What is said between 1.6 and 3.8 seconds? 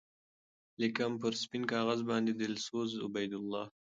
کاغذ باندی دلسوز عبیدالله